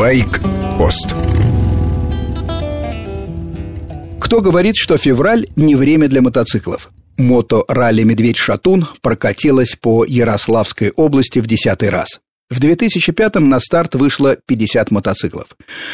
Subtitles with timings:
[0.00, 1.14] Байк-пост
[4.18, 6.88] Кто говорит, что февраль не время для мотоциклов?
[7.18, 12.18] Мото-ралли «Медведь-Шатун» прокатилась по Ярославской области в десятый раз.
[12.48, 15.48] В 2005-м на старт вышло 50 мотоциклов.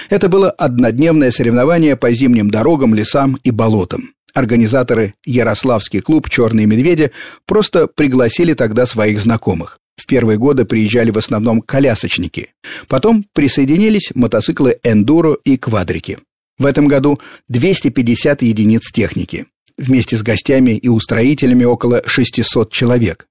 [0.09, 4.13] Это было однодневное соревнование по зимним дорогам, лесам и болотам.
[4.35, 7.11] Организаторы Ярославский клуб «Черные медведи»
[7.45, 9.81] просто пригласили тогда своих знакомых.
[9.97, 12.53] В первые годы приезжали в основном колясочники.
[12.89, 16.19] Потом присоединились мотоциклы «Эндуро» и «Квадрики».
[16.59, 19.47] В этом году 250 единиц техники.
[19.77, 23.27] Вместе с гостями и устроителями около 600 человек.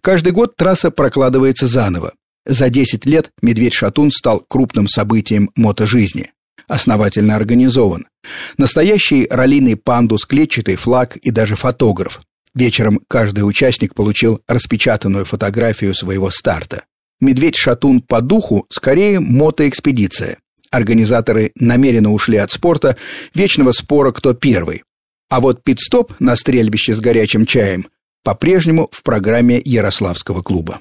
[0.00, 2.12] Каждый год трасса прокладывается заново.
[2.46, 6.32] За 10 лет «Медведь-шатун» стал крупным событием мотожизни.
[6.68, 8.06] Основательно организован.
[8.56, 12.20] Настоящий раллийный пандус, клетчатый флаг и даже фотограф.
[12.54, 16.84] Вечером каждый участник получил распечатанную фотографию своего старта.
[17.20, 20.38] «Медведь-шатун» по духу скорее мотоэкспедиция.
[20.70, 22.96] Организаторы намеренно ушли от спорта,
[23.34, 24.84] вечного спора кто первый.
[25.28, 27.86] А вот пит-стоп на стрельбище с горячим чаем
[28.22, 30.80] по-прежнему в программе Ярославского клуба.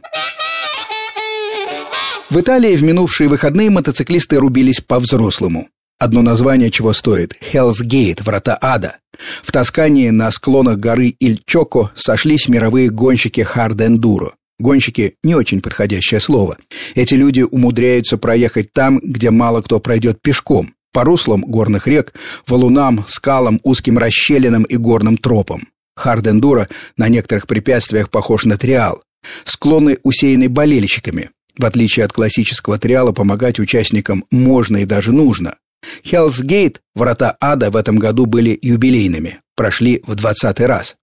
[2.30, 5.70] В Италии в минувшие выходные мотоциклисты рубились по-взрослому.
[6.00, 9.00] Одно название чего стоит– Hell's Gate, врата ада.
[9.44, 14.32] В Тоскании на склонах горы Иль-Чоко сошлись мировые гонщики хард-эндуро.
[14.60, 16.58] Гонщики– не очень подходящее слово.
[16.96, 22.14] Эти люди умудряются проехать там, где мало кто пройдет пешком, по руслам горных рек,
[22.48, 25.68] валунам, скалам, узким расщелинам и горным тропам.
[25.98, 29.04] Хард-эндуро на некоторых препятствиях похож на триал.
[29.44, 31.32] Склоны усеяны болельщиками.
[31.58, 35.56] В отличие от классического триала, помогать участникам можно и даже нужно.
[36.04, 40.96] Gate, врата ада в этом году были юбилейными, прошли в двадцатый раз.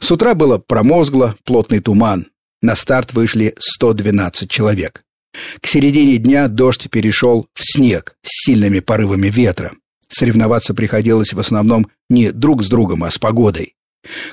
[0.00, 2.26] С утра было промозгло, плотный туман.
[2.62, 5.04] На старт вышли 112 человек.
[5.60, 9.72] К середине дня дождь перешел в снег с сильными порывами ветра.
[10.08, 13.74] Соревноваться приходилось в основном не друг с другом, а с погодой.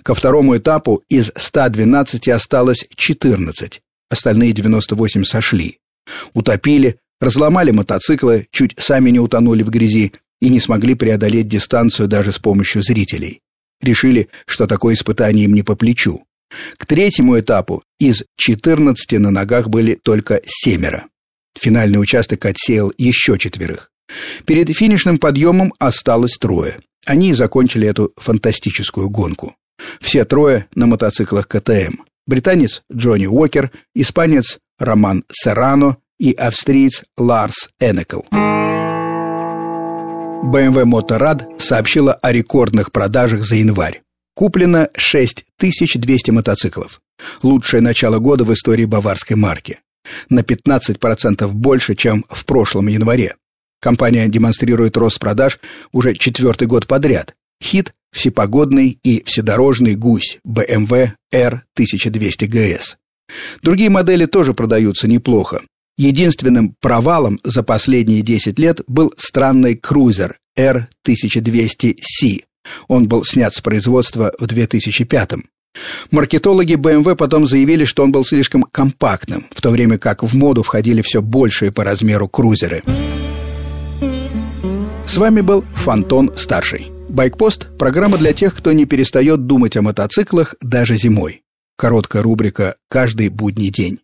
[0.03, 5.79] Ко второму этапу из 112 осталось 14, остальные 98 сошли.
[6.33, 12.31] Утопили, разломали мотоциклы, чуть сами не утонули в грязи и не смогли преодолеть дистанцию даже
[12.31, 13.41] с помощью зрителей.
[13.81, 16.23] Решили, что такое испытание им не по плечу.
[16.77, 21.07] К третьему этапу из 14 на ногах были только семеро.
[21.57, 23.91] Финальный участок отсеял еще четверых.
[24.45, 26.79] Перед финишным подъемом осталось трое.
[27.05, 29.55] Они и закончили эту фантастическую гонку.
[29.99, 38.21] Все трое на мотоциклах КТМ британец Джонни Уокер, испанец Роман Серрано и австриец Ларс Энекл.
[40.45, 44.03] BMW Motorrad сообщила о рекордных продажах за январь.
[44.35, 47.01] Куплено 6200 мотоциклов.
[47.41, 49.79] Лучшее начало года в истории баварской марки.
[50.29, 53.35] На 15% больше, чем в прошлом январе.
[53.81, 55.59] Компания демонстрирует рост продаж
[55.91, 57.35] уже четвертый год подряд.
[57.63, 62.95] Хит всепогодный и вседорожный гусь BMW R1200 GS.
[63.61, 65.61] Другие модели тоже продаются неплохо.
[65.97, 72.43] Единственным провалом за последние 10 лет был странный крузер R1200C.
[72.87, 75.43] Он был снят с производства в 2005 -м.
[76.11, 80.63] Маркетологи BMW потом заявили, что он был слишком компактным, в то время как в моду
[80.63, 82.83] входили все большие по размеру крузеры.
[85.05, 86.91] С вами был Фантон Старший.
[87.07, 91.43] Байкпост– программа для тех, кто не перестает думать о мотоциклах даже зимой.
[91.77, 93.99] Короткая рубрика «Каждый будний день».